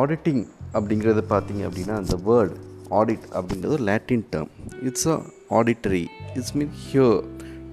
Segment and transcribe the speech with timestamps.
[0.00, 2.54] Auditing அப்படிங்கிறது பார்த்தீங்க அப்படின்னா அந்த வேர்ட்
[2.90, 4.50] ஆடிட் அப்படிங்கிறது ஒரு Latin term
[4.82, 5.16] it's a
[5.50, 6.04] auditory
[6.34, 7.22] it's mean hear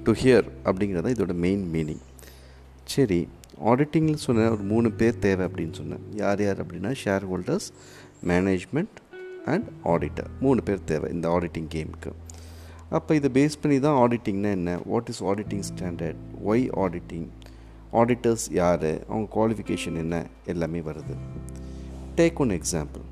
[0.03, 2.03] to hear அப்படிங்கிறது இதோட மெயின் மீனிங்
[2.83, 3.27] சரி
[3.65, 6.03] ஆடிட்டிங்னு சொன்ன ஒரு மூணு பேர் தேவை அப்படின்னு சொன்னேன்.
[6.15, 7.67] யார் யார் அப்படின்னா share holders
[8.27, 8.97] management
[9.45, 12.11] and auditor மூணு பேர் தேவை இந்த ஆடிட்டிங் கேமுக்கு
[12.89, 14.79] அப்போ இதை பேஸ் பண்ணி தான் ஆடிட்டிங்னா என்ன?
[14.85, 17.27] What is auditing standard why auditing
[17.93, 18.89] auditors யார்?
[19.07, 20.25] அவங்க குவாலிஃபிகேஷன் என்ன?
[20.45, 21.15] எல்லாமே வருது.
[22.19, 23.03] டேக் ஒன் எக்ஸாம்பிள்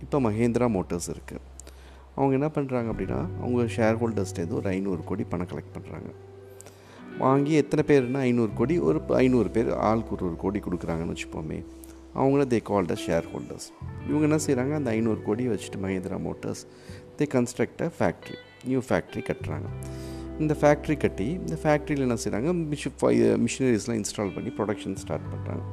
[0.00, 1.44] இப்போ மஹேந்திரா மோட்டார்ஸ் இருக்குது
[2.14, 6.10] அவங்க என்ன பண்ணுறாங்க அப்படின்னா அவங்க ஷேர் ஹோல்டர்ஸ்லேருந்து ஒரு ஐநூறு கோடி பணம் கலெக்ட் பண்ணுறாங்க
[7.18, 11.58] வாங்கி எத்தனை பேர்னா ஐநூறு கோடி ஒரு ஐநூறு பேர் ஆளுக்கு ஒரு ஒரு கோடி கொடுக்குறாங்கன்னு வச்சுப்போமே
[12.14, 13.68] அவங்கள தே கால்ட ஷேர் ஹோல்டர்ஸ்
[14.08, 16.62] இவங்க என்ன செய்கிறாங்க அந்த ஐநூறு கோடியை வச்சுட்டு Mahindra motors
[17.18, 19.68] they construct a factory new factory கட்டுறாங்க.
[20.44, 22.90] இந்த ஃபேக்ட்ரி கட்டி இந்த ஃபேக்ட்ரியில் என்ன செய்கிறாங்க மிஷி
[23.46, 25.64] மிஷினரிஸ்லாம் இன்ஸ்டால் பண்ணி ப்ரொடக்ஷன் ஸ்டார்ட் பண்ணுறாங்க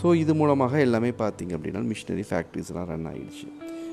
[0.00, 3.48] ஸோ இது மூலமாக எல்லாமே பார்த்திங்க அப்படின்னா மிஷினரி ஃபேக்ட்ரிஸ்லாம் ரன் ஆகிடுச்சு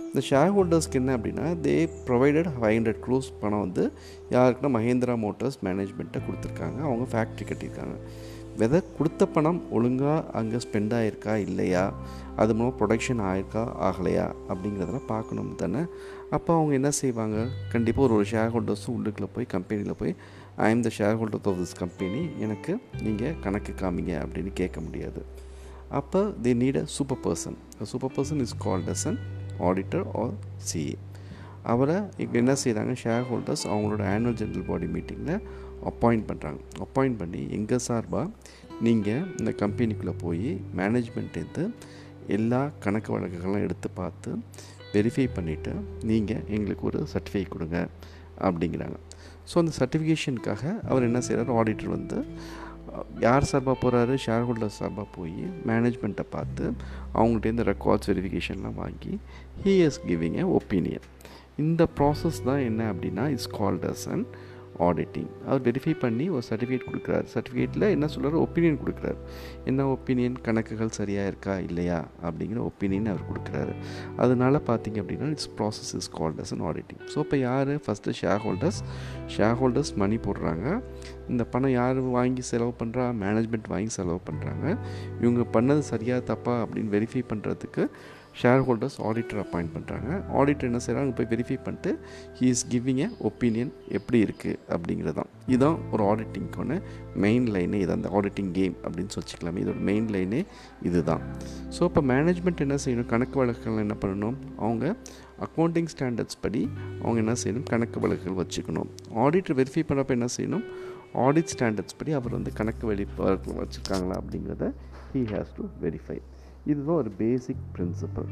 [0.09, 1.73] இந்த ஷேர் ஹோல்டர்ஸ்க்கு என்ன அப்படின்னா they
[2.07, 3.83] provided five hundred crores பணம் வந்து
[4.35, 6.79] யாருக்குன்னா மஹேந்திரா மோட்டார்ஸ் மேனேஜ்மெண்ட்டை கொடுத்துருக்காங்க.
[6.87, 7.95] அவங்க ஃபேக்ட்ரி கட்டியிருக்காங்க.
[8.59, 11.93] வெதை கொடுத்த பணம் ஒழுங்காக அங்கே ஸ்பெண்ட் ஆகிருக்கா இல்லையா?
[12.35, 14.25] அது மூலம் ப்ரொடக்ஷன் ஆயிருக்கா ஆகலையா?
[14.49, 15.81] அப்படிங்கிறதெல்லாம் பார்க்கணும் தானே?
[16.29, 17.37] அப்போ அவங்க என்ன செய்வாங்க?
[17.73, 20.13] கண்டிப்பாக ஒரு ஒரு ஷேர் ஹோல்டர்ஸும் உள்ளுக்குள்ளே போய் கம்பெனியில் போய்
[20.57, 25.23] I am the shareholder of this company எனக்கு நீங்கள் கணக்கு காமிங்க அப்படின்னு கேட்க முடியாது.
[25.89, 27.57] அப்போ the need a super person
[27.91, 29.19] super person is called as an
[29.59, 30.33] auditor or
[30.69, 30.95] CA
[31.73, 35.41] அவரை இப்போ என்ன செய்கிறாங்க ஷேர் ஹோல்டர்ஸ் அவங்களோட ஆனுவல் ஜென்ரல் பாடி மீட்டிங்கில்
[35.81, 38.29] அப்பாயிண்ட் பண்ணுறாங்க அப்பாயிண்ட் பண்ணி எங்கள் சார்பாக
[38.81, 41.69] நீங்கள் இந்த கம்பெனிக்குள்ளே போய் மேனேஜ்மெண்ட்டேருந்து
[42.27, 44.37] எல்லா கணக்கு வழக்குகள்லாம் எடுத்து பார்த்து
[44.93, 45.73] வெரிஃபை பண்ணிவிட்டு
[46.03, 47.89] நீங்கள் எங்களுக்கு ஒரு சர்டிஃபிகேட் கொடுங்க
[48.39, 48.95] அப்படிங்கிறாங்க.
[49.53, 52.25] ஸோ அந்த சர்டிஃபிகேஷனுக்காக அவர் என்ன செய்கிறார் ஆடிட்டர் வந்து
[53.19, 55.33] யார் சார்பாக போகிறாரு ஷேர் ஹோல்டர் சார்பாக போய்
[55.65, 56.73] மேனேஜ்மெண்ட்டை பார்த்து
[57.13, 59.19] அவங்கள்ட்டேருந்து ரெக்கார்ட்ஸ் வெரிஃபிகேஷன்லாம் வாங்கி
[59.63, 61.05] he is giving a opinion
[61.57, 64.25] இந்த ப்ராசஸ் தான் என்ன அப்படின்னா is called as and
[64.79, 67.25] auditing our verify பண்ணி ஒரு சர்டிஃபிகேட் கொடுக்குறாரு.
[67.33, 69.17] சர்டிஃபிகேட்டில் என்ன சொல்கிறார் ஒப்பீனியன் கொடுக்குறாரு.
[69.65, 71.57] என்ன ஒப்பீனியன் கணக்குகள் சரியாக இருக்கா?
[71.57, 72.05] இல்லையா?
[72.23, 73.75] அப்படிங்கிற ஒப்பீனியன் அவர் கொடுக்குறாரு.
[74.17, 77.71] அதனால பார்த்தீங்க அப்படின்னா it's process is called as an auditing so இப்போ யார்?
[77.87, 78.81] First share holders
[79.37, 80.81] share holders money போடுறாங்க.
[81.29, 84.65] இந்த பணம் யார் வாங்கி செலவு பண்ணுறா மேனேஜ்மெண்ட் வாங்கி செலவு பண்ணுறாங்க
[85.21, 87.83] இவங்க பண்ணது சரியாக தப்பா அப்படின்னு வெரிஃபை பண்ணுறதுக்கு
[88.39, 90.09] ஷேர் ஹோல்டர்ஸ் ஆடிட்டர் அப்பாயிண்ட் பண்ணுறாங்க
[90.39, 91.91] ஆடிட்டர் என்ன செய்கிறாங்க போய் வெரிஃபை பண்ணிட்டு
[92.39, 96.79] he is giving a opinion எப்படி இருக்குது அப்படிங்கிறது தான் இதுதான் ஒரு ஆடிட்டிங்க்கான
[97.25, 100.41] மெயின் லைனே இது அந்த ஆடிட்டிங் கேம் அப்படின்னு வச்சுக்கலாமே இதோட மெயின் லைனே
[100.89, 101.23] இது தான்
[101.75, 103.09] ஸோ இப்போ மேனேஜ்மெண்ட் என்ன செய்யணும்?
[103.13, 104.37] கணக்கு வழக்குகள் என்ன பண்ணணும்?
[104.63, 104.85] அவங்க
[105.45, 106.61] அக்கௌண்டிங் ஸ்டாண்டர்ட்ஸ் படி
[107.01, 107.65] அவங்க என்ன செய்யணும்?
[107.71, 108.89] கணக்கு வழக்குகள் வச்சுக்கணும்.
[109.23, 110.65] ஆடிட்டர் வெரிஃபை பண்ணுறப்ப என்ன செய்யணும்?
[111.25, 113.05] ஆடிட் ஸ்டாண்டர்ட்ஸ் படி அவர் வந்து கணக்கு வெளி
[113.61, 114.67] வச்சுருக்காங்களா அப்படிங்கிறத
[115.13, 116.17] ஹீ ஹேஸ் டு வெரிஃபை
[116.71, 118.29] இதுதான் ஒரு பேசிக் பிரின்சிபல்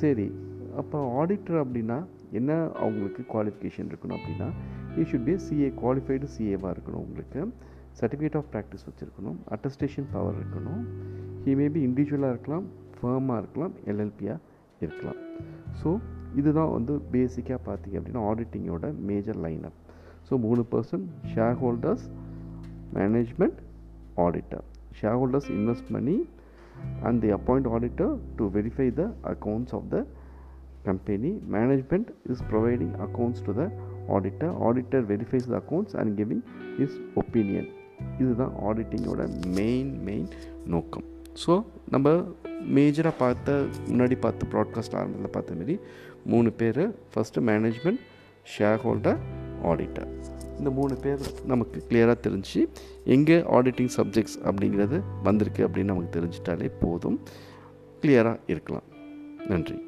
[0.00, 0.26] சரி
[0.80, 1.98] அப்போ ஆடிட்டர் அப்படின்னா
[2.38, 4.48] என்ன அவங்களுக்கு குவாலிஃபிகேஷன் இருக்கணும் அப்படின்னா
[4.98, 7.40] he should be CA qualified சிஏவாக இருக்கணும் உங்களுக்கு.
[8.00, 9.36] சர்டிஃபிகேட் ஆஃப் ப்ராக்டிஸ் வச்சுருக்கணும்.
[9.54, 10.82] அட்டஸ்டேஷன் பவர் இருக்கணும்.
[11.44, 12.66] ஹி மேபி இண்டிவிஜுவலாக இருக்கலாம்
[12.96, 14.38] ஃபேமாக இருக்கலாம் எல்எல்பியாக
[14.84, 15.20] இருக்கலாம்.
[15.80, 15.90] ஸோ
[16.40, 19.78] இதுதான் வந்து பேசிக்காக பார்த்தீங்க அப்படின்னா ஆடிட்டிங்கோட மேஜர் லைனப்
[20.28, 21.06] ஸோ மூணு percent
[21.62, 22.06] shareholders
[22.98, 23.60] management
[24.26, 24.64] auditor
[25.20, 26.16] shareholders invest பண்ணி
[27.04, 30.02] and they appoint auditor to verify the accounts of the
[30.84, 33.66] company management is providing accounts to the
[34.08, 36.42] auditor auditor verifies the accounts and giving
[36.78, 37.66] his opinion
[38.18, 39.22] இதுதான் ஆடிட்டிங்கோட
[39.54, 40.26] main main
[40.66, 41.06] நோக்கம்
[41.46, 42.08] so நம்ம
[42.76, 43.56] மேஜராக பார்த்த
[43.88, 45.76] முன்னாடி பார்த்த broadcast ஆரம்பத்தில் பார்த்த மாரி
[46.24, 46.82] மூணு பேர்
[47.12, 48.02] first management
[48.56, 49.20] share holder
[49.62, 50.10] auditor
[50.58, 52.68] இந்த மூணு பேர் நமக்கு கிளியராக தெரிஞ்சு
[53.04, 57.20] எங்கே ஆடிட்டிங் சப்ஜெக்ட்ஸ் அப்படிங்கிறது வந்திருக்கு அப்படின்னு நமக்கு தெரிஞ்சிட்டாலே போதும்.
[58.02, 58.82] கிளியராக இருக்கலாம்.
[59.48, 59.86] நன்றி.